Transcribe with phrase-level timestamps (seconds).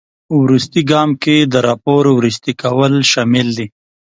[0.41, 3.67] وروستي ګام کې د راپور وروستي کول شامل دي.